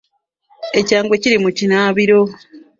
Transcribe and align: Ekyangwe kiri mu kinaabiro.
Ekyangwe 0.79 1.15
kiri 1.21 1.37
mu 1.43 1.49
kinaabiro. 1.57 2.19